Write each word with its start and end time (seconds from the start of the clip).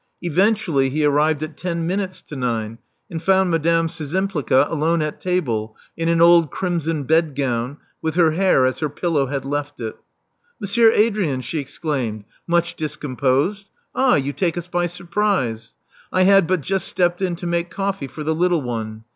Eventually 0.23 0.89
he 0.89 1.05
arrived 1.05 1.43
at 1.43 1.55
ten 1.55 1.85
minutes 1.85 2.23
to 2.23 2.35
nine, 2.35 2.79
and 3.11 3.21
found 3.21 3.51
Madame 3.51 3.87
Szczympliga 3.87 4.67
alone 4.67 4.99
at 4.99 5.21
table 5.21 5.77
in 5.95 6.09
an 6.09 6.19
old 6.19 6.49
crimson 6.49 7.03
bedgown, 7.03 7.77
with 8.01 8.15
her 8.15 8.31
hair 8.31 8.65
as 8.65 8.79
her 8.79 8.89
pillow 8.89 9.27
had 9.27 9.45
left 9.45 9.79
it. 9.79 9.95
Monsieur 10.59 10.89
Adrian!" 10.89 11.41
she 11.41 11.59
exclaimed, 11.59 12.23
much 12.47 12.75
discom 12.77 13.15
posed. 13.15 13.69
Ah, 13.93 14.15
you 14.15 14.33
take 14.33 14.57
us 14.57 14.65
by 14.65 14.87
surprise. 14.87 15.75
I 16.11 16.23
had 16.23 16.47
but 16.47 16.61
just 16.61 16.87
stepped 16.87 17.21
in 17.21 17.35
to 17.35 17.45
make 17.45 17.69
coffee 17.69 18.07
for 18.07 18.23
the 18.23 18.33
little 18.33 18.63
one. 18.63 19.03